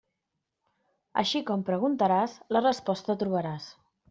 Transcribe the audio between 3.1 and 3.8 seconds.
trobaràs.